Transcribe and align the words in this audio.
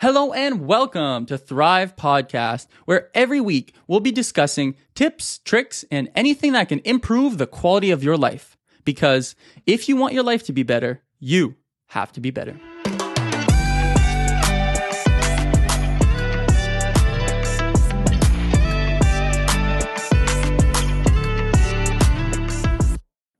Hello 0.00 0.32
and 0.32 0.64
welcome 0.64 1.26
to 1.26 1.36
Thrive 1.36 1.96
Podcast, 1.96 2.68
where 2.84 3.10
every 3.16 3.40
week 3.40 3.74
we'll 3.88 3.98
be 3.98 4.12
discussing 4.12 4.76
tips, 4.94 5.38
tricks, 5.38 5.84
and 5.90 6.08
anything 6.14 6.52
that 6.52 6.68
can 6.68 6.78
improve 6.84 7.36
the 7.36 7.48
quality 7.48 7.90
of 7.90 8.04
your 8.04 8.16
life. 8.16 8.56
Because 8.84 9.34
if 9.66 9.88
you 9.88 9.96
want 9.96 10.14
your 10.14 10.22
life 10.22 10.44
to 10.44 10.52
be 10.52 10.62
better, 10.62 11.02
you 11.18 11.56
have 11.88 12.12
to 12.12 12.20
be 12.20 12.30
better. 12.30 12.60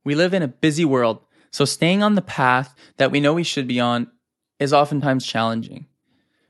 We 0.03 0.13
live 0.13 0.33
in 0.33 0.43
a 0.43 0.49
busy 0.49 0.83
world, 0.83 1.21
so 1.51 1.63
staying 1.63 2.03
on 2.03 2.15
the 2.15 2.21
path 2.21 2.75
that 2.97 3.11
we 3.11 3.21
know 3.21 3.31
we 3.31 3.45
should 3.45 3.65
be 3.65 3.79
on 3.79 4.11
is 4.59 4.73
oftentimes 4.73 5.25
challenging. 5.25 5.85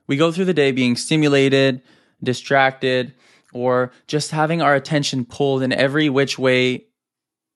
We 0.09 0.17
go 0.17 0.31
through 0.31 0.45
the 0.45 0.55
day 0.55 0.71
being 0.71 0.95
stimulated, 0.95 1.83
distracted, 2.21 3.13
or 3.53 3.91
just 4.07 4.31
having 4.31 4.59
our 4.59 4.73
attention 4.73 5.23
pulled 5.23 5.61
in 5.61 5.71
every 5.71 6.09
which 6.09 6.39
way 6.39 6.87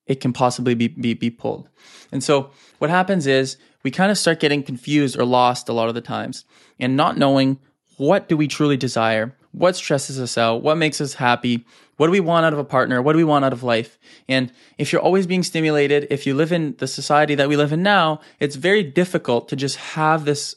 it 0.06 0.22
can 0.22 0.34
possibly 0.34 0.76
be, 0.76 0.88
be, 0.88 1.16
be 1.16 1.32
pulled. 1.32 1.68
And 2.12 2.24
so 2.24 2.52
what 2.78 2.92
happens 2.92 3.26
is 3.26 3.58
we 3.82 3.90
kind 3.90 4.12
of 4.12 4.20
start 4.20 4.40
getting 4.40 4.62
confused 4.62 5.20
or 5.20 5.26
lost 5.26 5.68
a 5.68 5.74
lot 5.74 5.90
of 5.90 5.96
the 5.96 6.02
times 6.02 6.46
and 6.80 6.96
not 6.96 7.18
knowing 7.18 7.58
what 7.98 8.30
do 8.30 8.38
we 8.38 8.48
truly 8.48 8.78
desire? 8.78 9.36
What 9.52 9.76
stresses 9.76 10.20
us 10.20 10.38
out? 10.38 10.62
What 10.62 10.78
makes 10.78 11.02
us 11.02 11.16
happy? 11.16 11.66
What 11.98 12.06
do 12.06 12.12
we 12.12 12.20
want 12.20 12.46
out 12.46 12.54
of 12.54 12.60
a 12.60 12.64
partner? 12.64 13.02
What 13.02 13.14
do 13.14 13.18
we 13.18 13.24
want 13.24 13.46
out 13.46 13.54
of 13.54 13.64
life? 13.64 13.98
And 14.28 14.52
if 14.78 14.92
you're 14.92 15.02
always 15.02 15.26
being 15.26 15.44
stimulated, 15.44 16.06
if 16.12 16.28
you 16.28 16.36
live 16.36 16.52
in 16.52 16.76
the 16.78 16.88
society 16.88 17.34
that 17.34 17.50
we 17.50 17.58
live 17.58 17.74
in 17.74 17.82
now, 17.82 18.20
it's 18.40 18.58
very 18.58 18.84
difficult 18.84 19.50
to 19.50 19.56
just 19.56 19.78
have 19.78 20.26
this 20.26 20.56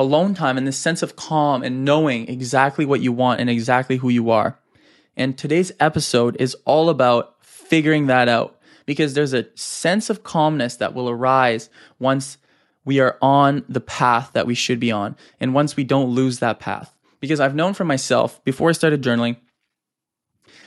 alone 0.00 0.32
time 0.32 0.56
and 0.56 0.66
this 0.66 0.78
sense 0.78 1.02
of 1.02 1.14
calm 1.14 1.62
and 1.62 1.84
knowing 1.84 2.26
exactly 2.26 2.86
what 2.86 3.02
you 3.02 3.12
want 3.12 3.38
and 3.38 3.50
exactly 3.50 3.98
who 3.98 4.08
you 4.08 4.30
are. 4.30 4.58
And 5.14 5.36
today's 5.36 5.72
episode 5.78 6.36
is 6.40 6.56
all 6.64 6.88
about 6.88 7.36
figuring 7.44 8.06
that 8.06 8.26
out 8.26 8.58
because 8.86 9.12
there's 9.12 9.34
a 9.34 9.46
sense 9.56 10.08
of 10.08 10.22
calmness 10.22 10.76
that 10.76 10.94
will 10.94 11.10
arise 11.10 11.68
once 11.98 12.38
we 12.86 12.98
are 12.98 13.18
on 13.20 13.62
the 13.68 13.80
path 13.80 14.30
that 14.32 14.46
we 14.46 14.54
should 14.54 14.80
be 14.80 14.90
on 14.90 15.16
and 15.38 15.52
once 15.52 15.76
we 15.76 15.84
don't 15.84 16.08
lose 16.08 16.38
that 16.38 16.58
path. 16.58 16.96
Because 17.20 17.38
I've 17.38 17.54
known 17.54 17.74
for 17.74 17.84
myself 17.84 18.42
before 18.42 18.70
I 18.70 18.72
started 18.72 19.02
journaling, 19.02 19.36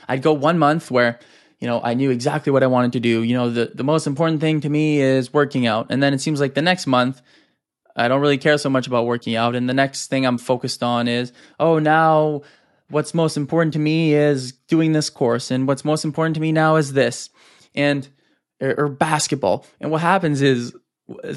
I'd 0.08 0.22
go 0.22 0.32
one 0.32 0.60
month 0.60 0.92
where 0.92 1.18
you 1.58 1.66
know, 1.66 1.80
I 1.82 1.94
knew 1.94 2.10
exactly 2.10 2.52
what 2.52 2.62
I 2.62 2.66
wanted 2.66 2.92
to 2.92 3.00
do. 3.00 3.22
You 3.22 3.34
know, 3.34 3.48
the, 3.48 3.72
the 3.74 3.84
most 3.84 4.06
important 4.06 4.42
thing 4.42 4.60
to 4.60 4.68
me 4.68 5.00
is 5.00 5.32
working 5.32 5.66
out. 5.66 5.86
And 5.88 6.02
then 6.02 6.12
it 6.12 6.20
seems 6.20 6.38
like 6.38 6.52
the 6.52 6.60
next 6.60 6.86
month, 6.86 7.22
I 7.96 8.08
don't 8.08 8.20
really 8.20 8.38
care 8.38 8.58
so 8.58 8.70
much 8.70 8.86
about 8.86 9.06
working 9.06 9.36
out. 9.36 9.54
And 9.54 9.68
the 9.68 9.74
next 9.74 10.08
thing 10.08 10.26
I'm 10.26 10.38
focused 10.38 10.82
on 10.82 11.08
is, 11.08 11.32
oh, 11.60 11.78
now 11.78 12.42
what's 12.90 13.14
most 13.14 13.36
important 13.36 13.72
to 13.74 13.78
me 13.78 14.14
is 14.14 14.52
doing 14.52 14.92
this 14.92 15.10
course. 15.10 15.50
And 15.50 15.66
what's 15.68 15.84
most 15.84 16.04
important 16.04 16.34
to 16.34 16.40
me 16.40 16.52
now 16.52 16.76
is 16.76 16.92
this. 16.92 17.30
And, 17.74 18.08
or, 18.60 18.74
or 18.78 18.88
basketball. 18.88 19.66
And 19.80 19.90
what 19.90 20.00
happens 20.00 20.42
is, 20.42 20.74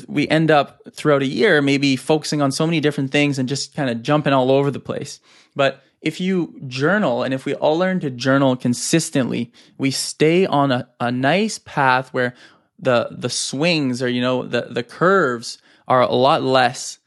we 0.07 0.27
end 0.29 0.49
up 0.49 0.79
throughout 0.93 1.21
a 1.21 1.27
year 1.27 1.61
maybe 1.61 1.97
focusing 1.97 2.41
on 2.41 2.51
so 2.51 2.65
many 2.65 2.79
different 2.79 3.11
things 3.11 3.37
and 3.37 3.49
just 3.49 3.75
kind 3.75 3.89
of 3.89 4.01
jumping 4.01 4.31
all 4.31 4.49
over 4.49 4.71
the 4.71 4.79
place. 4.79 5.19
But 5.55 5.83
if 6.01 6.21
you 6.21 6.59
journal 6.67 7.23
and 7.23 7.33
if 7.33 7.45
we 7.45 7.55
all 7.55 7.77
learn 7.77 7.99
to 8.01 8.09
journal 8.09 8.55
consistently, 8.55 9.51
we 9.77 9.91
stay 9.91 10.45
on 10.45 10.71
a, 10.71 10.87
a 10.99 11.11
nice 11.11 11.59
path 11.59 12.13
where 12.13 12.33
the 12.79 13.09
the 13.11 13.29
swings 13.29 14.03
or 14.03 14.07
you 14.07 14.21
know 14.21 14.43
the 14.43 14.67
the 14.69 14.83
curves 14.83 15.57
are 15.87 16.01
a 16.01 16.11
lot 16.11 16.43
less 16.43 16.99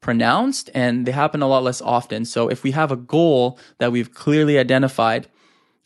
pronounced 0.00 0.70
and 0.74 1.06
they 1.06 1.12
happen 1.12 1.42
a 1.42 1.48
lot 1.48 1.62
less 1.62 1.80
often. 1.80 2.24
So 2.24 2.48
if 2.48 2.62
we 2.62 2.70
have 2.72 2.92
a 2.92 2.96
goal 2.96 3.58
that 3.78 3.92
we've 3.92 4.12
clearly 4.12 4.58
identified 4.58 5.28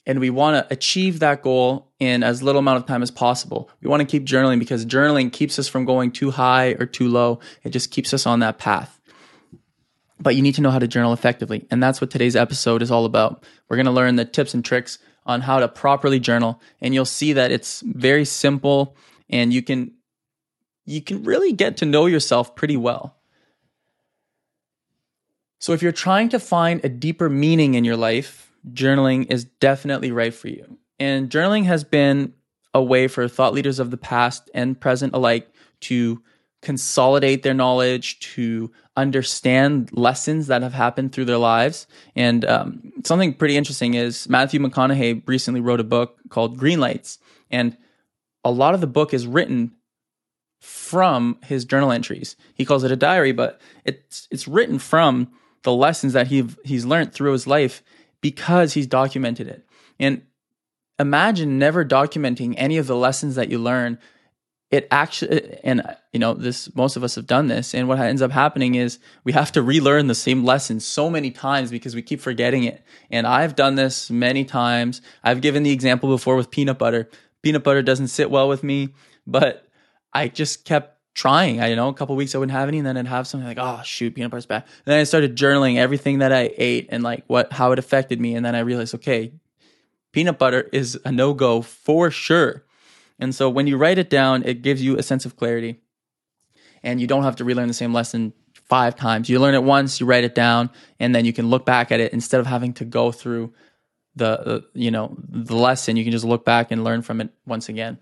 and 0.05 0.19
we 0.19 0.31
want 0.31 0.57
to 0.57 0.73
achieve 0.73 1.21
that 1.21 1.43
goal 1.43 1.93
in 1.99 2.23
as 2.23 2.43
little 2.43 2.59
amount 2.59 2.79
of 2.79 2.87
time 2.87 3.03
as 3.03 3.11
possible, 3.11 3.71
we 3.81 3.89
want 3.89 4.01
to 4.01 4.07
keep 4.07 4.27
journaling 4.27 4.59
because 4.59 4.85
journaling 4.85 5.33
keeps 5.33 5.59
us 5.59 5.69
from 5.69 5.85
going 5.85 6.11
too 6.11 6.31
high 6.31 6.73
or 6.79 6.87
too 6.87 7.09
low. 7.09 7.41
It 7.63 7.71
just 7.71 7.91
keeps 7.91 8.13
us 8.13 8.27
on 8.27 8.41
that 8.41 8.59
path. 8.59 9.01
But 10.19 10.37
you 10.37 10.43
need 10.43 10.55
to 10.57 10.61
know 10.61 10.71
how 10.71 10.79
to 10.79 10.87
journal 10.87 11.13
effectively. 11.13 11.67
And 11.71 11.83
that's 11.83 12.01
what 12.01 12.11
today's 12.11 12.37
episode 12.37 12.83
is 12.83 12.91
all 12.91 13.05
about. 13.05 13.45
We're 13.69 13.77
going 13.77 13.87
to 13.87 13.93
learn 13.93 14.17
the 14.17 14.25
tips 14.25 14.55
and 14.55 14.65
tricks 14.65 14.99
on 15.27 15.41
how 15.41 15.59
to 15.59 15.69
properly 15.69 16.21
journal. 16.21 16.61
And 16.81 16.95
you'll 16.95 17.05
see 17.05 17.33
that 17.33 17.51
it's 17.51 17.81
very 17.81 18.25
simple 18.25 18.97
and 19.31 19.53
you 19.53 19.63
can 19.63 19.93
you 20.85 21.01
can 21.01 21.23
really 21.23 21.53
get 21.53 21.77
to 21.79 21.87
know 21.87 22.07
yourself 22.07 22.55
pretty 22.55 22.77
well. 22.77 23.17
So, 25.59 25.73
if 25.73 25.83
you're 25.83 25.93
trying 25.93 26.29
to 26.31 26.41
find 26.41 26.85
a 26.85 26.89
deeper 26.89 27.29
meaning 27.29 27.75
in 27.75 27.85
your 27.85 27.97
life, 27.97 28.53
journaling 28.73 29.31
is 29.31 29.45
definitely 29.45 30.11
right 30.11 30.35
for 30.35 30.49
you. 30.49 30.79
And 30.99 31.31
journaling 31.31 31.65
has 31.65 31.85
been 31.85 32.35
a 32.75 32.83
way 32.83 33.07
for 33.07 33.29
thought 33.29 33.55
leaders 33.55 33.79
of 33.79 33.91
the 33.91 33.97
past 33.97 34.51
and 34.55 34.81
present 34.81 35.15
alike 35.15 35.53
to 35.83 36.23
consolidate 36.63 37.43
their 37.43 37.55
knowledge, 37.55 38.21
to 38.21 38.71
understand 38.97 39.91
lessons 39.93 40.47
that 40.47 40.63
have 40.63 40.73
happened 40.73 41.13
through 41.13 41.25
their 41.25 41.39
lives. 41.39 41.87
And 42.15 42.45
um, 42.45 42.93
something 43.05 43.35
pretty 43.35 43.57
interesting 43.57 43.95
is 43.95 44.29
Matthew 44.29 44.61
McConaughey 44.61 45.23
recently 45.27 45.61
wrote 45.61 45.81
a 45.81 45.85
book 45.85 46.19
called 46.29 46.57
Green 46.57 46.79
Lights. 46.79 47.19
And 47.51 47.77
a 48.45 48.51
lot 48.51 48.75
of 48.75 48.81
the 48.81 48.87
book 48.87 49.13
is 49.13 49.27
written 49.27 49.73
from 50.63 51.39
his 51.43 51.65
journal 51.65 51.91
entries. 51.91 52.37
He 52.55 52.65
calls 52.65 52.85
it 52.85 52.93
a 52.93 52.97
diary, 52.97 53.33
but 53.33 53.61
it's 53.85 54.29
it's 54.31 54.47
written 54.47 54.79
from 54.79 55.29
the 55.65 55.73
lessons 55.73 56.13
that 56.13 56.29
he 56.29 56.47
he's 56.65 56.85
learned 56.87 57.13
through 57.13 57.33
his 57.33 57.49
life 57.49 57.83
because 58.21 58.75
he's 58.75 58.87
documented 58.87 59.49
it. 59.49 59.67
And 59.99 60.23
imagine 61.01 61.59
never 61.59 61.85
documenting 61.85 62.55
any 62.57 62.79
of 62.79 62.87
the 62.87 62.95
lessons 62.95 63.35
that 63.35 63.49
you 63.49 63.59
learn. 63.59 63.99
It 64.71 64.87
actually, 64.93 65.59
and 65.65 65.83
you 66.13 66.21
know, 66.21 66.33
this 66.33 66.73
most 66.77 66.95
of 66.97 67.03
us 67.03 67.17
have 67.17 67.27
done 67.27 67.49
this. 67.49 67.75
And 67.75 67.89
what 67.89 67.99
ends 67.99 68.23
up 68.23 68.31
happening 68.31 68.77
is 68.77 69.01
we 69.25 69.33
have 69.33 69.51
to 69.53 69.63
relearn 69.63 70.07
the 70.07 70.15
same 70.15 70.45
lesson 70.45 70.79
so 70.79 71.11
many 71.11 71.33
times 71.33 71.73
because 71.73 71.97
we 71.97 72.03
keep 72.03 72.21
forgetting 72.21 72.63
it. 72.63 72.85
And 73.11 73.27
I've 73.27 73.57
done 73.57 73.75
this 73.75 74.13
many 74.13 74.45
times. 74.45 75.03
I've 75.25 75.41
given 75.41 75.65
the 75.65 75.73
example 75.73 76.09
before 76.09 76.37
with 76.37 76.53
peanut 76.53 76.79
butter. 76.79 77.11
Peanut 77.43 77.65
butter 77.65 77.83
doesn't 77.83 78.09
sit 78.09 78.31
well 78.31 78.49
with 78.49 78.63
me, 78.63 78.91
but 79.27 79.67
I 80.13 80.29
just 80.29 80.65
kept 80.65 80.99
trying. 81.15 81.61
I 81.61 81.69
you 81.69 81.77
know 81.77 81.89
a 81.89 81.95
couple 81.95 82.17
weeks 82.17 82.35
I 82.35 82.39
wouldn't 82.39 82.57
have 82.57 82.69
any, 82.69 82.79
and 82.79 82.87
then 82.87 82.97
I'd 82.97 83.07
have 83.07 83.27
something 83.27 83.47
like, 83.47 83.59
oh 83.61 83.83
shoot, 83.85 84.15
peanut 84.15 84.31
butter's 84.31 84.47
bad. 84.47 84.65
And 84.65 84.93
then 84.93 85.01
I 85.01 85.05
started 85.05 85.37
journaling 85.37 85.77
everything 85.77 86.19
that 86.19 86.33
I 86.33 86.53
ate 86.57 86.89
and 86.91 87.03
like 87.03 87.25
what 87.27 87.53
how 87.53 87.73
it 87.73 87.79
affected 87.79 88.21
me, 88.21 88.35
and 88.35 88.45
then 88.45 88.55
I 88.55 88.61
realized, 88.61 88.95
okay, 88.97 89.33
peanut 90.13 90.39
butter 90.39 90.69
is 90.73 90.99
a 91.05 91.13
no 91.13 91.35
go 91.35 91.63
for 91.63 92.11
sure. 92.11 92.65
And 93.19 93.35
so 93.35 93.49
when 93.49 93.67
you 93.67 93.77
write 93.77 93.99
it 93.99 94.11
down, 94.11 94.43
it 94.45 94.63
gives 94.63 94.83
you 94.83 94.99
a 94.99 95.03
sense 95.03 95.27
of 95.27 95.37
clarity, 95.37 95.81
and 96.83 97.01
you 97.01 97.07
don't 97.07 97.23
have 97.23 97.37
to 97.37 97.45
relearn 97.45 97.69
the 97.69 97.75
same 97.75 97.93
lesson 97.93 98.33
five 98.55 98.97
times. 98.97 99.29
You 99.29 99.39
learn 99.39 99.55
it 99.55 99.63
once, 99.63 100.01
you 100.01 100.07
write 100.07 100.25
it 100.25 100.35
down, 100.35 100.71
and 100.99 101.15
then 101.15 101.25
you 101.25 101.33
can 101.33 101.51
look 101.51 101.67
back 101.67 101.93
at 101.93 102.01
it 102.01 102.13
instead 102.13 102.41
of 102.41 102.47
having 102.47 102.73
to 102.75 102.85
go 102.85 103.13
through 103.13 103.53
the, 104.17 104.37
the 104.39 104.65
you 104.75 104.91
know 104.91 105.17
the 105.29 105.57
lesson. 105.57 105.97
You 105.97 106.05
can 106.05 106.13
just 106.13 106.25
look 106.25 106.45
back 106.45 106.71
and 106.71 106.83
learn 106.83 107.03
from 107.03 107.21
it 107.21 107.31
once 107.47 107.69
again. 107.69 107.99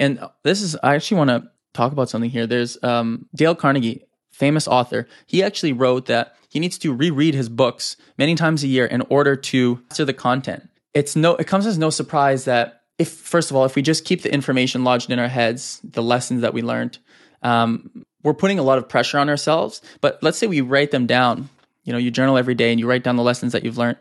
And 0.00 0.18
this 0.42 0.62
is, 0.62 0.76
I 0.82 0.94
actually 0.94 1.18
want 1.18 1.30
to 1.30 1.50
talk 1.74 1.92
about 1.92 2.08
something 2.08 2.30
here. 2.30 2.46
There's 2.46 2.82
um, 2.82 3.26
Dale 3.34 3.54
Carnegie, 3.54 4.02
famous 4.32 4.66
author. 4.66 5.06
He 5.26 5.42
actually 5.42 5.74
wrote 5.74 6.06
that 6.06 6.34
he 6.48 6.58
needs 6.58 6.78
to 6.78 6.92
reread 6.92 7.34
his 7.34 7.50
books 7.50 7.96
many 8.18 8.34
times 8.34 8.64
a 8.64 8.66
year 8.66 8.86
in 8.86 9.02
order 9.02 9.36
to 9.36 9.76
master 9.90 10.06
the 10.06 10.14
content. 10.14 10.68
It's 10.94 11.14
no, 11.14 11.36
it 11.36 11.46
comes 11.46 11.66
as 11.66 11.78
no 11.78 11.90
surprise 11.90 12.46
that 12.46 12.80
if, 12.98 13.12
first 13.12 13.50
of 13.50 13.56
all, 13.56 13.66
if 13.66 13.76
we 13.76 13.82
just 13.82 14.04
keep 14.04 14.22
the 14.22 14.32
information 14.32 14.84
lodged 14.84 15.10
in 15.10 15.18
our 15.18 15.28
heads, 15.28 15.80
the 15.84 16.02
lessons 16.02 16.40
that 16.40 16.54
we 16.54 16.62
learned, 16.62 16.98
um, 17.42 18.04
we're 18.24 18.34
putting 18.34 18.58
a 18.58 18.62
lot 18.62 18.78
of 18.78 18.88
pressure 18.88 19.18
on 19.18 19.28
ourselves. 19.28 19.82
But 20.00 20.22
let's 20.22 20.38
say 20.38 20.46
we 20.46 20.62
write 20.62 20.90
them 20.90 21.06
down. 21.06 21.50
You 21.84 21.92
know, 21.92 21.98
you 21.98 22.10
journal 22.10 22.38
every 22.38 22.54
day 22.54 22.70
and 22.70 22.80
you 22.80 22.88
write 22.88 23.04
down 23.04 23.16
the 23.16 23.22
lessons 23.22 23.52
that 23.52 23.64
you've 23.64 23.78
learned 23.78 23.98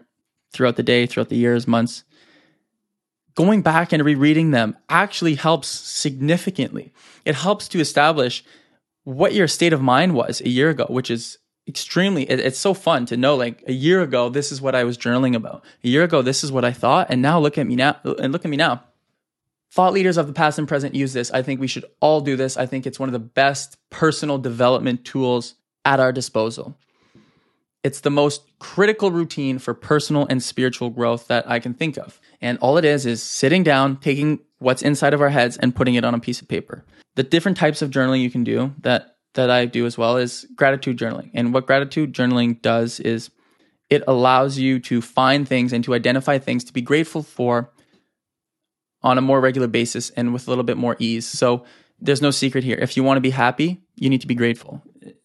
throughout 0.52 0.78
the 0.78 0.84
day, 0.84 1.06
throughout 1.06 1.30
the 1.30 1.38
years, 1.38 1.68
months 1.68 2.04
going 3.40 3.62
back 3.62 3.94
and 3.94 4.04
rereading 4.04 4.52
them 4.52 4.76
actually 4.90 5.36
helps 5.36 5.70
significantly. 5.70 6.92
It 7.24 7.36
helps 7.36 7.70
to 7.70 7.80
establish 7.80 8.44
what 9.06 9.34
your 9.34 9.48
state 9.48 9.72
of 9.72 9.82
mind 9.82 10.14
was 10.14 10.42
a 10.42 10.50
year 10.50 10.70
ago, 10.70 10.86
which 10.90 11.10
is 11.10 11.38
extremely 11.66 12.30
it, 12.30 12.42
it's 12.42 12.60
so 12.60 12.74
fun 12.74 13.06
to 13.06 13.16
know 13.16 13.38
like 13.38 13.64
a 13.66 13.72
year 13.72 14.02
ago 14.02 14.28
this 14.28 14.52
is 14.52 14.62
what 14.62 14.76
I 14.76 14.84
was 14.84 14.98
journaling 14.98 15.38
about. 15.38 15.64
A 15.86 15.88
year 15.88 16.04
ago 16.04 16.22
this 16.22 16.44
is 16.44 16.52
what 16.52 16.66
I 16.66 16.74
thought 16.74 17.08
and 17.10 17.22
now 17.22 17.40
look 17.40 17.58
at 17.58 17.66
me 17.66 17.78
now 17.78 17.96
and 18.04 18.34
look 18.34 18.44
at 18.44 18.52
me 18.52 18.58
now. 18.58 18.84
Thought 19.72 19.94
leaders 19.94 20.18
of 20.18 20.28
the 20.28 20.34
past 20.34 20.60
and 20.60 20.68
present 20.68 20.94
use 20.94 21.14
this. 21.14 21.32
I 21.32 21.42
think 21.42 21.62
we 21.62 21.68
should 21.68 21.86
all 22.02 22.20
do 22.20 22.36
this. 22.36 22.58
I 22.58 22.66
think 22.66 22.86
it's 22.86 23.00
one 23.00 23.08
of 23.08 23.14
the 23.14 23.20
best 23.20 23.78
personal 23.90 24.38
development 24.38 25.06
tools 25.06 25.56
at 25.86 26.02
our 26.02 26.12
disposal. 26.12 26.78
It's 27.86 28.02
the 28.02 28.10
most 28.10 28.42
critical 28.60 29.12
routine 29.12 29.60
for 29.60 29.74
personal 29.74 30.28
and 30.30 30.44
spiritual 30.44 30.90
growth 30.90 31.28
that 31.28 31.50
I 31.50 31.60
can 31.60 31.74
think 31.74 31.98
of. 31.98 32.20
And 32.42 32.58
all 32.60 32.78
it 32.78 32.86
is 32.86 33.06
is 33.06 33.22
sitting 33.22 33.64
down, 33.64 33.98
taking 33.98 34.40
what's 34.60 34.82
inside 34.82 35.14
of 35.14 35.22
our 35.22 35.30
heads 35.30 35.58
and 35.58 35.76
putting 35.76 35.96
it 35.96 36.06
on 36.06 36.14
a 36.14 36.20
piece 36.20 36.42
of 36.42 36.48
paper. 36.48 36.86
The 37.16 37.24
different 37.24 37.58
types 37.58 37.82
of 37.82 37.90
journaling 37.90 38.22
you 38.22 38.32
can 38.32 38.44
do 38.44 38.74
that 38.82 39.16
that 39.36 39.50
I 39.50 39.66
do 39.66 39.86
as 39.86 39.98
well 39.98 40.18
is 40.18 40.48
gratitude 40.56 40.98
journaling. 40.98 41.32
And 41.34 41.54
what 41.54 41.68
gratitude 41.68 42.14
journaling 42.14 42.62
does 42.62 43.00
is 43.00 43.30
it 43.90 44.04
allows 44.08 44.58
you 44.58 44.80
to 44.80 45.02
find 45.02 45.48
things 45.48 45.74
and 45.74 45.84
to 45.84 45.94
identify 45.94 46.38
things 46.38 46.64
to 46.66 46.74
be 46.74 46.82
grateful 46.82 47.24
for 47.24 47.72
on 49.02 49.18
a 49.18 49.22
more 49.22 49.40
regular 49.40 49.68
basis 49.68 50.10
and 50.12 50.34
with 50.34 50.48
a 50.48 50.50
little 50.50 50.64
bit 50.64 50.78
more 50.78 50.96
ease. 51.00 51.28
So 51.28 51.66
there's 52.00 52.22
no 52.22 52.32
secret 52.32 52.64
here. 52.64 52.78
If 52.78 52.98
you 52.98 53.04
want 53.04 53.18
to 53.18 53.22
be 53.22 53.30
happy, 53.30 53.82
you 53.96 54.10
need 54.10 54.22
to 54.22 54.28
be 54.28 54.36
grateful. 54.36 54.82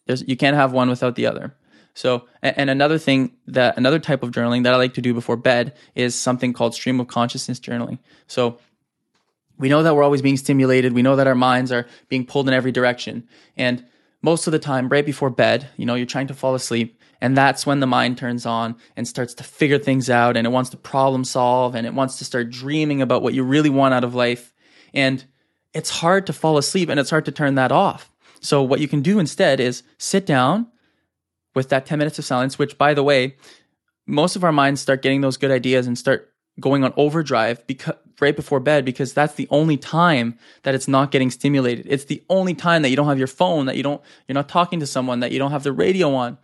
There's, 0.06 0.26
you 0.26 0.36
can't 0.36 0.56
have 0.56 0.72
one 0.72 0.88
without 0.88 1.16
the 1.16 1.26
other. 1.26 1.56
So, 1.94 2.26
and 2.42 2.68
another 2.68 2.98
thing 2.98 3.36
that 3.46 3.76
another 3.76 4.00
type 4.00 4.22
of 4.22 4.32
journaling 4.32 4.64
that 4.64 4.74
I 4.74 4.76
like 4.76 4.94
to 4.94 5.00
do 5.00 5.14
before 5.14 5.36
bed 5.36 5.74
is 5.94 6.14
something 6.14 6.52
called 6.52 6.74
stream 6.74 6.98
of 6.98 7.06
consciousness 7.06 7.60
journaling. 7.60 7.98
So, 8.26 8.58
we 9.58 9.68
know 9.68 9.82
that 9.82 9.94
we're 9.94 10.02
always 10.02 10.22
being 10.22 10.36
stimulated. 10.36 10.92
We 10.92 11.02
know 11.02 11.16
that 11.16 11.26
our 11.26 11.34
minds 11.34 11.70
are 11.70 11.86
being 12.08 12.26
pulled 12.26 12.48
in 12.48 12.54
every 12.54 12.72
direction. 12.72 13.28
And 13.56 13.84
most 14.20 14.46
of 14.46 14.52
the 14.52 14.58
time, 14.58 14.88
right 14.88 15.06
before 15.06 15.30
bed, 15.30 15.68
you 15.76 15.86
know, 15.86 15.94
you're 15.94 16.06
trying 16.06 16.26
to 16.28 16.34
fall 16.34 16.54
asleep. 16.54 16.98
And 17.20 17.36
that's 17.36 17.66
when 17.66 17.80
the 17.80 17.86
mind 17.86 18.18
turns 18.18 18.46
on 18.46 18.76
and 18.96 19.06
starts 19.06 19.34
to 19.34 19.44
figure 19.44 19.78
things 19.78 20.10
out 20.10 20.36
and 20.36 20.46
it 20.46 20.50
wants 20.50 20.70
to 20.70 20.76
problem 20.76 21.24
solve 21.24 21.74
and 21.74 21.86
it 21.86 21.94
wants 21.94 22.18
to 22.18 22.24
start 22.24 22.50
dreaming 22.50 23.00
about 23.00 23.22
what 23.22 23.34
you 23.34 23.44
really 23.44 23.70
want 23.70 23.94
out 23.94 24.02
of 24.02 24.14
life. 24.14 24.52
And 24.92 25.24
it's 25.72 25.90
hard 25.90 26.26
to 26.26 26.32
fall 26.32 26.58
asleep 26.58 26.88
and 26.88 26.98
it's 26.98 27.10
hard 27.10 27.24
to 27.26 27.32
turn 27.32 27.54
that 27.54 27.70
off. 27.70 28.10
So, 28.40 28.62
what 28.62 28.80
you 28.80 28.88
can 28.88 29.00
do 29.00 29.18
instead 29.18 29.60
is 29.60 29.82
sit 29.98 30.26
down, 30.26 30.66
with 31.54 31.68
that 31.70 31.86
10 31.86 31.98
minutes 31.98 32.18
of 32.18 32.24
silence, 32.24 32.58
which 32.58 32.76
by 32.78 32.94
the 32.94 33.02
way, 33.02 33.36
most 34.06 34.36
of 34.36 34.44
our 34.44 34.52
minds 34.52 34.80
start 34.80 35.02
getting 35.02 35.20
those 35.20 35.36
good 35.36 35.50
ideas 35.50 35.86
and 35.86 35.96
start 35.96 36.30
going 36.60 36.84
on 36.84 36.92
overdrive 36.96 37.66
because 37.66 37.94
right 38.20 38.36
before 38.36 38.60
bed 38.60 38.84
because 38.84 39.12
that's 39.12 39.34
the 39.34 39.48
only 39.50 39.76
time 39.76 40.38
that 40.62 40.74
it's 40.74 40.86
not 40.86 41.10
getting 41.10 41.30
stimulated. 41.30 41.86
It's 41.88 42.04
the 42.04 42.22
only 42.28 42.54
time 42.54 42.82
that 42.82 42.90
you 42.90 42.96
don't 42.96 43.08
have 43.08 43.18
your 43.18 43.26
phone, 43.26 43.66
that 43.66 43.76
you 43.76 43.82
don't 43.82 44.00
you're 44.28 44.34
not 44.34 44.48
talking 44.48 44.80
to 44.80 44.86
someone, 44.86 45.20
that 45.20 45.32
you 45.32 45.38
don't 45.38 45.50
have 45.50 45.62
the 45.62 45.72
radio 45.72 46.14
on. 46.14 46.38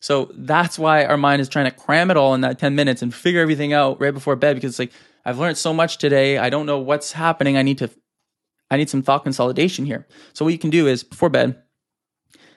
So 0.00 0.32
that's 0.34 0.78
why 0.78 1.04
our 1.04 1.16
mind 1.16 1.40
is 1.40 1.48
trying 1.48 1.66
to 1.66 1.70
cram 1.70 2.10
it 2.10 2.16
all 2.16 2.34
in 2.34 2.40
that 2.40 2.58
10 2.58 2.74
minutes 2.74 3.02
and 3.02 3.14
figure 3.14 3.40
everything 3.40 3.72
out 3.72 4.00
right 4.00 4.12
before 4.12 4.34
bed 4.34 4.56
because 4.56 4.70
it's 4.72 4.78
like 4.78 4.92
I've 5.24 5.38
learned 5.38 5.58
so 5.58 5.72
much 5.72 5.98
today. 5.98 6.38
I 6.38 6.50
don't 6.50 6.66
know 6.66 6.78
what's 6.78 7.12
happening. 7.12 7.56
I 7.56 7.62
need 7.62 7.78
to 7.78 7.90
I 8.70 8.76
need 8.76 8.90
some 8.90 9.02
thought 9.02 9.22
consolidation 9.22 9.84
here. 9.84 10.06
So 10.32 10.44
what 10.44 10.52
you 10.52 10.58
can 10.58 10.70
do 10.70 10.86
is 10.86 11.04
before 11.04 11.28
bed, 11.28 11.61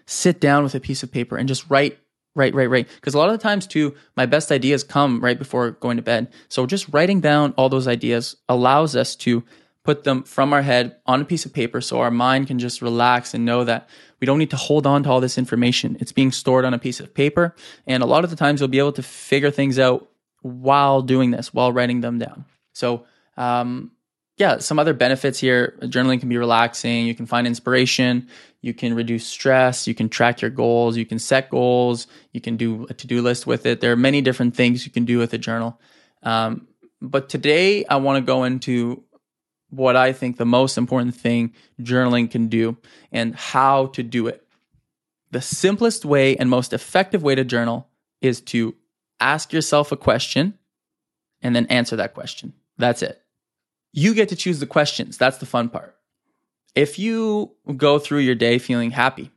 sit 0.05 0.39
down 0.39 0.63
with 0.63 0.75
a 0.75 0.79
piece 0.79 1.03
of 1.03 1.11
paper 1.11 1.37
and 1.37 1.47
just 1.47 1.69
write 1.69 1.99
Right, 2.37 2.53
right, 2.53 2.69
right. 2.69 2.87
Because 2.95 3.13
a 3.13 3.17
lot 3.17 3.29
of 3.29 3.37
the 3.37 3.41
times, 3.41 3.65
too, 3.65 3.95
my 4.17 4.25
best 4.25 4.51
ideas 4.51 4.83
come 4.83 5.21
right 5.21 5.39
before 5.39 5.71
going 5.71 5.95
to 5.95 6.03
bed. 6.03 6.33
So 6.49 6.65
just 6.65 6.85
writing 6.91 7.21
down 7.21 7.53
all 7.57 7.69
those 7.69 7.87
ideas 7.87 8.35
allows 8.49 8.93
us 8.93 9.15
to 9.17 9.43
put 9.85 10.03
them 10.03 10.23
from 10.23 10.51
our 10.51 10.61
head 10.61 10.97
on 11.05 11.21
a 11.21 11.25
piece 11.25 11.45
of 11.45 11.53
paper 11.53 11.79
so 11.79 12.01
our 12.01 12.11
mind 12.11 12.47
can 12.47 12.59
just 12.59 12.81
relax 12.81 13.33
and 13.33 13.45
know 13.45 13.63
that 13.63 13.87
we 14.19 14.25
don't 14.25 14.39
need 14.39 14.49
to 14.49 14.57
hold 14.57 14.85
on 14.85 15.03
to 15.03 15.09
all 15.09 15.21
this 15.21 15.37
information. 15.37 15.95
It's 16.01 16.11
being 16.11 16.31
stored 16.33 16.65
on 16.65 16.73
a 16.73 16.79
piece 16.79 16.99
of 16.99 17.13
paper. 17.13 17.55
And 17.87 18.03
a 18.03 18.05
lot 18.05 18.25
of 18.25 18.29
the 18.29 18.35
times, 18.35 18.59
you'll 18.59 18.67
be 18.67 18.79
able 18.79 18.91
to 18.93 19.03
figure 19.03 19.51
things 19.51 19.79
out 19.79 20.09
while 20.41 21.01
doing 21.01 21.31
this, 21.31 21.53
while 21.53 21.71
writing 21.71 22.01
them 22.01 22.19
down. 22.19 22.43
So, 22.73 23.05
um, 23.37 23.91
yeah, 24.37 24.57
some 24.57 24.79
other 24.79 24.93
benefits 24.93 25.39
here. 25.39 25.77
Journaling 25.81 26.19
can 26.19 26.27
be 26.27 26.37
relaxing. 26.37 27.05
You 27.07 27.15
can 27.15 27.25
find 27.25 27.47
inspiration. 27.47 28.27
You 28.61 28.73
can 28.73 28.93
reduce 28.93 29.25
stress. 29.25 29.87
You 29.87 29.95
can 29.95 30.09
track 30.09 30.41
your 30.41 30.51
goals. 30.51 30.97
You 30.97 31.05
can 31.05 31.19
set 31.19 31.49
goals. 31.49 32.07
You 32.33 32.41
can 32.41 32.57
do 32.57 32.85
a 32.89 32.93
to 32.93 33.07
do 33.07 33.21
list 33.21 33.47
with 33.47 33.65
it. 33.65 33.79
There 33.79 33.91
are 33.93 33.97
many 33.97 34.21
different 34.21 34.55
things 34.55 34.85
you 34.85 34.91
can 34.91 35.05
do 35.05 35.19
with 35.19 35.33
a 35.33 35.37
journal. 35.37 35.79
Um, 36.23 36.67
but 37.01 37.29
today, 37.29 37.85
I 37.85 37.95
want 37.97 38.17
to 38.17 38.25
go 38.25 38.43
into 38.43 39.03
what 39.69 39.95
I 39.95 40.11
think 40.11 40.37
the 40.37 40.45
most 40.45 40.77
important 40.77 41.15
thing 41.15 41.53
journaling 41.81 42.29
can 42.29 42.47
do 42.47 42.77
and 43.11 43.35
how 43.35 43.87
to 43.87 44.03
do 44.03 44.27
it. 44.27 44.45
The 45.31 45.41
simplest 45.41 46.03
way 46.03 46.35
and 46.35 46.49
most 46.49 46.73
effective 46.73 47.23
way 47.23 47.35
to 47.35 47.43
journal 47.43 47.87
is 48.21 48.41
to 48.41 48.75
ask 49.19 49.53
yourself 49.53 49.91
a 49.91 49.97
question 49.97 50.57
and 51.41 51.55
then 51.55 51.65
answer 51.67 51.95
that 51.95 52.13
question. 52.13 52.53
That's 52.77 53.01
it 53.01 53.24
you 53.95 54.13
get 54.13 54.29
to 54.29 54.35
choose 54.35 54.59
the 54.59 54.67
questions. 54.67 55.17
That's 55.17 55.37
the 55.37 55.45
fun 55.45 55.69
part. 55.69 55.95
If 56.75 56.99
you 56.99 57.51
go 57.77 57.97
through 57.97 58.19
your 58.19 58.35
day 58.35 58.59
feeling 58.59 58.91
happy, 58.91 59.31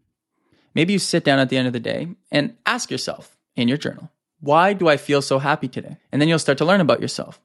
maybe 0.74 0.92
you 0.92 0.98
sit 0.98 1.24
down 1.24 1.38
at 1.38 1.48
the 1.48 1.56
end 1.56 1.68
of 1.68 1.72
the 1.72 1.80
day 1.80 2.08
and 2.32 2.56
ask 2.66 2.90
yourself 2.90 3.36
in 3.54 3.68
your 3.68 3.78
journal, 3.78 4.10
why 4.40 4.72
do 4.72 4.88
I 4.88 4.96
feel 4.96 5.22
so 5.22 5.38
happy 5.38 5.68
today? 5.68 5.96
And 6.10 6.20
then 6.20 6.28
you'll 6.28 6.40
start 6.40 6.58
to 6.58 6.64
learn 6.64 6.80
about 6.80 7.00
yourself. 7.00 7.40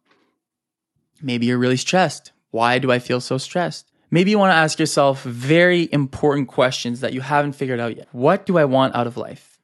Maybe 1.21 1.45
you're 1.45 1.59
really 1.59 1.77
stressed. 1.77 2.31
Why 2.49 2.79
do 2.79 2.91
I 2.91 2.97
feel 2.97 3.21
so 3.21 3.37
stressed? 3.37 3.91
Maybe 4.09 4.31
you 4.31 4.39
want 4.39 4.51
to 4.51 4.57
ask 4.57 4.79
yourself 4.79 5.21
very 5.23 5.89
important 5.91 6.47
questions 6.47 7.01
that 7.01 7.13
you 7.13 7.21
haven't 7.21 7.53
figured 7.53 7.79
out 7.79 7.95
yet. 7.95 8.07
What 8.11 8.47
do 8.47 8.57
I 8.57 8.65
want 8.65 8.95
out 8.95 9.07
of 9.07 9.17
life? 9.17 9.59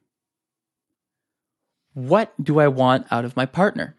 What 1.94 2.32
do 2.40 2.60
I 2.60 2.68
want 2.68 3.06
out 3.10 3.24
of 3.24 3.36
my 3.36 3.46
partner? 3.46 3.96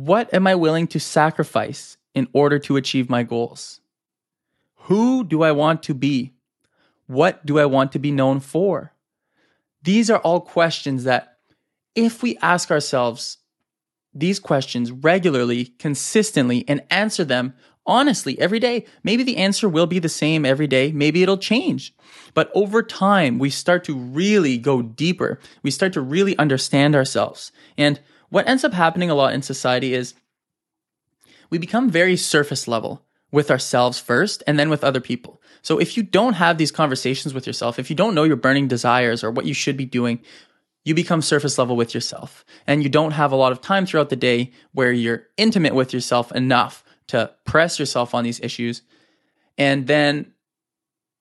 What 0.00 0.32
am 0.32 0.46
I 0.46 0.54
willing 0.54 0.86
to 0.88 0.98
sacrifice 0.98 1.98
in 2.14 2.26
order 2.32 2.58
to 2.60 2.76
achieve 2.76 3.10
my 3.10 3.22
goals? 3.22 3.80
Who 4.84 5.24
do 5.24 5.42
I 5.42 5.52
want 5.52 5.82
to 5.84 5.94
be? 5.94 6.32
What 7.06 7.44
do 7.44 7.58
I 7.58 7.66
want 7.66 7.92
to 7.92 7.98
be 7.98 8.10
known 8.10 8.40
for? 8.40 8.94
These 9.82 10.08
are 10.08 10.18
all 10.20 10.40
questions 10.40 11.04
that, 11.04 11.36
if 11.94 12.22
we 12.22 12.38
ask 12.38 12.70
ourselves 12.70 13.38
these 14.14 14.40
questions 14.40 14.90
regularly, 14.90 15.66
consistently, 15.78 16.64
and 16.66 16.82
answer 16.88 17.22
them 17.22 17.52
honestly 17.84 18.40
every 18.40 18.58
day, 18.58 18.86
maybe 19.04 19.22
the 19.22 19.36
answer 19.36 19.68
will 19.68 19.86
be 19.86 19.98
the 19.98 20.08
same 20.08 20.46
every 20.46 20.66
day. 20.66 20.92
Maybe 20.92 21.22
it'll 21.22 21.36
change. 21.36 21.94
But 22.32 22.50
over 22.54 22.82
time, 22.82 23.38
we 23.38 23.50
start 23.50 23.84
to 23.84 23.94
really 23.94 24.56
go 24.56 24.80
deeper. 24.80 25.38
We 25.62 25.70
start 25.70 25.92
to 25.92 26.00
really 26.00 26.38
understand 26.38 26.96
ourselves. 26.96 27.52
And 27.76 28.00
what 28.30 28.48
ends 28.48 28.64
up 28.64 28.72
happening 28.72 29.10
a 29.10 29.14
lot 29.14 29.34
in 29.34 29.42
society 29.42 29.92
is 29.92 30.14
we 31.50 31.58
become 31.58 31.90
very 31.90 32.16
surface 32.16 32.66
level 32.66 33.04
with 33.32 33.50
ourselves 33.50 33.98
first 33.98 34.42
and 34.46 34.58
then 34.58 34.70
with 34.70 34.82
other 34.82 35.00
people. 35.00 35.40
So 35.62 35.78
if 35.78 35.96
you 35.96 36.02
don't 36.02 36.34
have 36.34 36.58
these 36.58 36.72
conversations 36.72 37.34
with 37.34 37.46
yourself, 37.46 37.78
if 37.78 37.90
you 37.90 37.96
don't 37.96 38.14
know 38.14 38.24
your 38.24 38.36
burning 38.36 38.68
desires 38.68 39.22
or 39.22 39.30
what 39.30 39.46
you 39.46 39.54
should 39.54 39.76
be 39.76 39.84
doing, 39.84 40.20
you 40.84 40.94
become 40.94 41.20
surface 41.20 41.58
level 41.58 41.76
with 41.76 41.92
yourself 41.92 42.44
and 42.66 42.82
you 42.82 42.88
don't 42.88 43.12
have 43.12 43.32
a 43.32 43.36
lot 43.36 43.52
of 43.52 43.60
time 43.60 43.84
throughout 43.84 44.08
the 44.08 44.16
day 44.16 44.52
where 44.72 44.90
you're 44.90 45.26
intimate 45.36 45.74
with 45.74 45.92
yourself 45.92 46.32
enough 46.32 46.82
to 47.08 47.30
press 47.44 47.78
yourself 47.78 48.14
on 48.14 48.24
these 48.24 48.40
issues. 48.40 48.82
And 49.58 49.86
then 49.86 50.32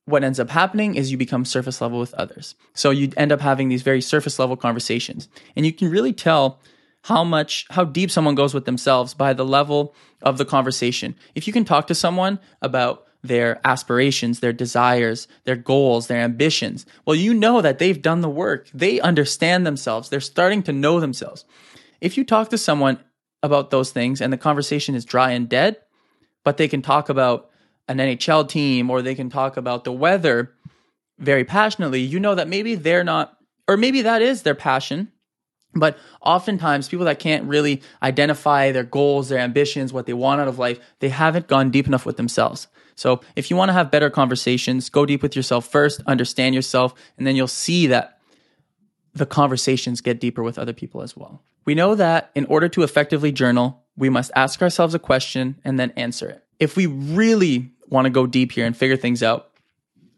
what 0.05 0.23
ends 0.23 0.39
up 0.39 0.49
happening 0.49 0.95
is 0.95 1.11
you 1.11 1.17
become 1.17 1.45
surface 1.45 1.81
level 1.81 1.99
with 1.99 2.13
others. 2.13 2.55
So 2.73 2.89
you 2.89 3.11
end 3.17 3.31
up 3.31 3.41
having 3.41 3.67
these 3.67 3.81
very 3.81 4.01
surface 4.01 4.39
level 4.39 4.55
conversations 4.55 5.27
and 5.55 5.65
you 5.65 5.73
can 5.73 5.89
really 5.89 6.13
tell 6.13 6.59
how 7.03 7.23
much 7.23 7.65
how 7.69 7.83
deep 7.83 8.11
someone 8.11 8.35
goes 8.35 8.53
with 8.53 8.65
themselves 8.65 9.13
by 9.13 9.33
the 9.33 9.45
level 9.45 9.95
of 10.21 10.37
the 10.37 10.45
conversation. 10.45 11.15
If 11.35 11.47
you 11.47 11.53
can 11.53 11.65
talk 11.65 11.87
to 11.87 11.95
someone 11.95 12.39
about 12.61 13.05
their 13.21 13.59
aspirations, 13.65 14.39
their 14.39 14.53
desires, 14.53 15.27
their 15.43 15.55
goals, 15.55 16.07
their 16.07 16.21
ambitions, 16.21 16.85
well 17.05 17.15
you 17.15 17.33
know 17.33 17.61
that 17.61 17.79
they've 17.79 18.01
done 18.01 18.21
the 18.21 18.29
work. 18.29 18.69
They 18.73 18.99
understand 18.99 19.65
themselves. 19.65 20.09
They're 20.09 20.19
starting 20.19 20.63
to 20.63 20.73
know 20.73 20.99
themselves. 20.99 21.45
If 22.01 22.17
you 22.17 22.23
talk 22.23 22.49
to 22.49 22.57
someone 22.57 22.99
about 23.43 23.69
those 23.69 23.91
things 23.91 24.21
and 24.21 24.31
the 24.31 24.37
conversation 24.37 24.95
is 24.95 25.05
dry 25.05 25.31
and 25.31 25.47
dead, 25.47 25.77
but 26.43 26.57
they 26.57 26.67
can 26.67 26.81
talk 26.81 27.09
about 27.09 27.49
an 27.87 27.97
NHL 27.97 28.47
team 28.47 28.89
or 28.89 29.01
they 29.01 29.15
can 29.15 29.29
talk 29.29 29.57
about 29.57 29.83
the 29.83 29.91
weather 29.91 30.53
very 31.17 31.43
passionately, 31.43 32.01
you 32.01 32.19
know 32.19 32.35
that 32.35 32.47
maybe 32.47 32.75
they're 32.75 33.03
not 33.03 33.37
or 33.67 33.77
maybe 33.77 34.01
that 34.01 34.21
is 34.21 34.41
their 34.41 34.55
passion 34.55 35.11
but 35.75 35.97
oftentimes, 36.21 36.89
people 36.89 37.05
that 37.05 37.19
can't 37.19 37.45
really 37.45 37.81
identify 38.01 38.71
their 38.71 38.83
goals, 38.83 39.29
their 39.29 39.39
ambitions, 39.39 39.93
what 39.93 40.07
they 40.07 40.13
want 40.13 40.41
out 40.41 40.47
of 40.47 40.57
life, 40.57 40.79
they 40.99 41.09
haven't 41.09 41.47
gone 41.47 41.69
deep 41.69 41.85
enough 41.85 42.05
with 42.05 42.17
themselves. 42.17 42.67
So, 42.95 43.21
if 43.35 43.49
you 43.49 43.55
want 43.55 43.69
to 43.69 43.73
have 43.73 43.91
better 43.91 44.09
conversations, 44.09 44.89
go 44.89 45.05
deep 45.05 45.21
with 45.21 45.35
yourself 45.35 45.67
first, 45.67 46.01
understand 46.07 46.55
yourself, 46.55 46.93
and 47.17 47.25
then 47.25 47.35
you'll 47.35 47.47
see 47.47 47.87
that 47.87 48.19
the 49.13 49.25
conversations 49.25 50.01
get 50.01 50.19
deeper 50.19 50.43
with 50.43 50.57
other 50.57 50.73
people 50.73 51.01
as 51.01 51.15
well. 51.15 51.41
We 51.65 51.75
know 51.75 51.93
that 51.95 52.31
in 52.35 52.45
order 52.45 52.67
to 52.69 52.83
effectively 52.83 53.31
journal, 53.31 53.83
we 53.95 54.09
must 54.09 54.31
ask 54.35 54.61
ourselves 54.61 54.95
a 54.95 54.99
question 54.99 55.59
and 55.63 55.79
then 55.79 55.91
answer 55.91 56.29
it. 56.29 56.43
If 56.59 56.75
we 56.75 56.87
really 56.87 57.71
want 57.87 58.05
to 58.05 58.09
go 58.09 58.25
deep 58.25 58.51
here 58.51 58.65
and 58.65 58.75
figure 58.75 58.97
things 58.97 59.21
out, 59.21 59.48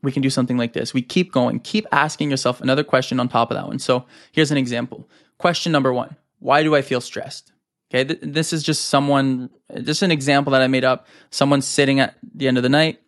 we 0.02 0.12
can 0.12 0.22
do 0.22 0.30
something 0.30 0.58
like 0.58 0.74
this. 0.74 0.94
We 0.94 1.02
keep 1.02 1.32
going, 1.32 1.60
keep 1.60 1.86
asking 1.92 2.32
yourself 2.32 2.62
another 2.62 2.84
question 2.84 3.20
on 3.20 3.30
top 3.30 3.52
of 3.52 3.58
that 3.58 3.68
one. 3.68 3.80
So 3.80 4.06
here's 4.32 4.52
an 4.52 4.58
example. 4.58 5.08
Question 5.38 5.72
number 5.72 5.94
one 5.94 6.16
Why 6.40 6.64
do 6.64 6.76
I 6.76 6.82
feel 6.82 7.02
stressed? 7.02 7.52
Okay, 7.94 8.06
th- 8.06 8.20
this 8.22 8.54
is 8.54 8.64
just 8.64 8.86
someone, 8.86 9.50
just 9.84 10.02
an 10.02 10.12
example 10.12 10.52
that 10.52 10.62
I 10.62 10.68
made 10.68 10.86
up. 10.86 11.08
Someone 11.30 11.62
sitting 11.62 12.00
at 12.00 12.16
the 12.34 12.48
end 12.48 12.58
of 12.58 12.64
the 12.64 12.70
night, 12.70 13.02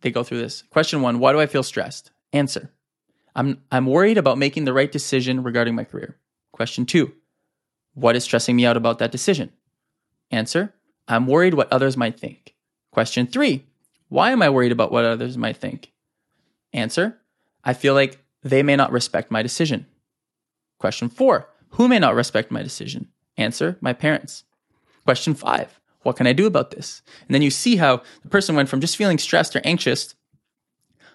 they 0.00 0.10
go 0.10 0.22
through 0.22 0.38
this. 0.38 0.62
Question 0.70 1.02
one 1.02 1.18
Why 1.18 1.32
do 1.32 1.40
I 1.40 1.46
feel 1.46 1.62
stressed? 1.62 2.10
Answer 2.32 2.70
I'm, 3.36 3.62
I'm 3.70 3.86
worried 3.86 4.18
about 4.18 4.38
making 4.38 4.64
the 4.64 4.72
right 4.72 4.90
decision 4.90 5.42
regarding 5.42 5.74
my 5.74 5.84
career. 5.84 6.16
Question 6.52 6.86
two 6.86 7.12
What 7.94 8.16
is 8.16 8.24
stressing 8.24 8.56
me 8.56 8.66
out 8.66 8.76
about 8.76 8.98
that 8.98 9.12
decision? 9.12 9.52
Answer 10.30 10.74
I'm 11.06 11.26
worried 11.26 11.54
what 11.54 11.72
others 11.72 11.96
might 11.96 12.18
think. 12.18 12.54
Question 12.92 13.26
three 13.26 13.66
Why 14.08 14.30
am 14.30 14.42
I 14.42 14.50
worried 14.50 14.72
about 14.72 14.92
what 14.92 15.04
others 15.04 15.36
might 15.36 15.56
think? 15.56 15.90
Answer 16.74 17.18
I 17.64 17.72
feel 17.72 17.94
like 17.94 18.18
they 18.42 18.62
may 18.62 18.76
not 18.76 18.92
respect 18.92 19.30
my 19.30 19.42
decision. 19.42 19.86
Question 20.78 21.08
four 21.08 21.48
Who 21.70 21.88
may 21.88 21.98
not 21.98 22.14
respect 22.14 22.50
my 22.50 22.62
decision? 22.62 23.08
Answer 23.38 23.78
My 23.80 23.94
parents. 23.94 24.44
Question 25.04 25.34
five 25.34 25.80
What 26.02 26.16
can 26.16 26.26
I 26.26 26.34
do 26.34 26.46
about 26.46 26.72
this? 26.72 27.00
And 27.26 27.34
then 27.34 27.42
you 27.42 27.50
see 27.50 27.76
how 27.76 28.02
the 28.22 28.28
person 28.28 28.56
went 28.56 28.68
from 28.68 28.80
just 28.80 28.96
feeling 28.96 29.18
stressed 29.18 29.56
or 29.56 29.62
anxious 29.64 30.14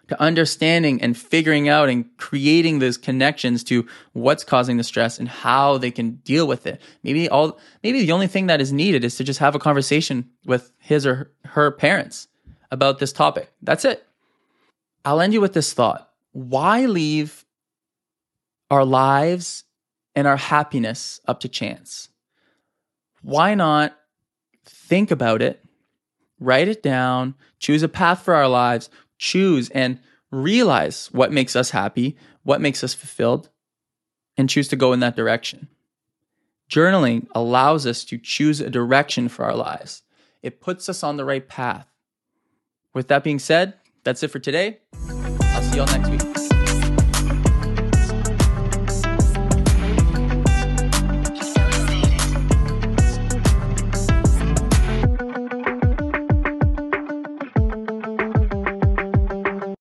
to 0.08 0.20
understanding 0.20 1.02
and 1.04 1.16
figuring 1.16 1.70
out 1.70 1.88
and 1.88 2.06
creating 2.18 2.80
those 2.80 2.98
connections 2.98 3.64
to 3.66 3.86
what's 4.14 4.44
causing 4.44 4.78
the 4.78 4.84
stress 4.84 5.20
and 5.20 5.30
how 5.30 5.78
they 5.78 5.92
can 5.92 6.16
deal 6.24 6.48
with 6.48 6.66
it. 6.66 6.82
Maybe 7.04 7.30
all 7.30 7.60
maybe 7.84 8.00
the 8.06 8.12
only 8.12 8.28
thing 8.28 8.48
that 8.48 8.62
is 8.62 8.74
needed 8.74 9.04
is 9.04 9.18
to 9.18 9.24
just 9.24 9.40
have 9.40 9.56
a 9.56 9.60
conversation 9.60 10.30
with 10.46 10.72
his 10.80 11.06
or 11.06 11.32
her 11.46 11.70
parents 11.70 12.28
about 12.72 13.00
this 13.00 13.14
topic. 13.14 13.52
That's 13.62 13.86
it. 13.86 14.06
I'll 15.06 15.22
end 15.22 15.34
you 15.34 15.42
with 15.42 15.54
this 15.54 15.74
thought. 15.74 16.10
Why 16.32 16.86
leave 16.86 17.46
our 18.70 18.86
lives 18.86 19.64
and 20.16 20.28
our 20.28 20.38
happiness 20.38 21.20
up 21.28 21.40
to 21.42 21.50
chance? 21.50 22.10
Why 23.22 23.56
not 23.56 23.98
think 24.66 25.12
about 25.12 25.42
it, 25.42 25.64
write 26.40 26.68
it 26.68 26.84
down, 26.84 27.36
choose 27.60 27.84
a 27.84 27.90
path 27.90 28.22
for 28.22 28.36
our 28.36 28.48
lives, 28.48 28.90
choose 29.18 29.70
and 29.70 30.00
realize 30.32 31.08
what 31.12 31.32
makes 31.32 31.56
us 31.56 31.72
happy, 31.72 32.18
what 32.44 32.62
makes 32.62 32.84
us 32.84 32.94
fulfilled, 32.94 33.50
and 34.38 34.50
choose 34.50 34.68
to 34.70 34.76
go 34.76 34.94
in 34.94 35.00
that 35.00 35.16
direction. 35.16 35.68
Journaling 36.70 37.28
allows 37.34 37.86
us 37.86 38.06
to 38.06 38.18
choose 38.18 38.62
a 38.62 38.70
direction 38.70 39.28
for 39.28 39.44
our 39.44 39.56
lives. 39.56 40.04
It 40.44 40.62
puts 40.62 40.88
us 40.88 41.04
on 41.04 41.18
the 41.18 41.26
right 41.26 41.48
path. 41.48 41.88
With 42.94 43.08
that 43.08 43.24
being 43.24 43.40
said, 43.40 43.74
that's 44.10 44.24
it 44.24 44.30
for 44.30 44.40
today. 44.40 44.80
I'll 45.04 45.62
see 45.62 45.78
y'all 45.78 45.86
next 45.86 46.10
week. 46.10 46.49